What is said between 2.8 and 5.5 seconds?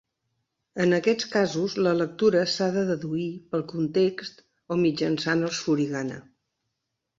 deduir pel context o mitjançant